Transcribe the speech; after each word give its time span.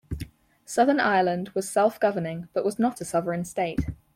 Southern 0.65 0.99
Ireland 0.99 1.49
was 1.49 1.69
self-governing 1.69 2.47
but 2.53 2.65
was 2.65 2.79
not 2.79 3.01
a 3.01 3.05
sovereign 3.05 3.45
state. 3.45 3.85